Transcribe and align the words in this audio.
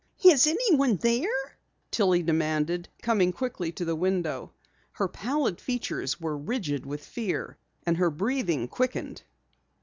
"Is 0.25 0.47
anyone 0.47 0.95
there?" 0.95 1.59
Tillie 1.91 2.23
demanded, 2.23 2.89
coming 3.03 3.31
quickly 3.31 3.71
to 3.73 3.85
the 3.85 3.95
window. 3.95 4.51
Her 4.93 5.07
pallid 5.07 5.61
features 5.61 6.19
were 6.19 6.35
rigid 6.39 6.87
with 6.87 7.05
fear 7.05 7.59
and 7.85 7.97
her 7.97 8.09
breathing 8.09 8.67
quickened. 8.67 9.21